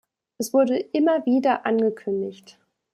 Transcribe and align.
Es 0.39 0.51
wurde 0.51 0.77
immer 0.79 1.27
wieder 1.27 1.67
angekündigt. 1.67 2.57